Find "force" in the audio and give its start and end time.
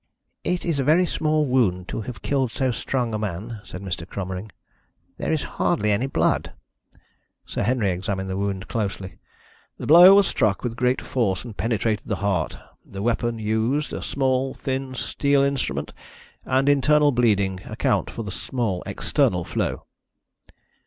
11.03-11.43